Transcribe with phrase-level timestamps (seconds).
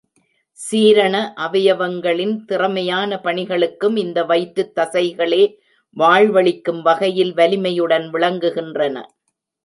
[0.59, 1.15] சீரண
[1.37, 5.43] அவயவங்களின் திறமையான பணிகளுக்கும், இந்த வயிற்றுத் தசைகளே
[5.97, 8.97] வாழ்வளிக்கும் வகையில் வலிமையுடன் விளங்குகின்றன.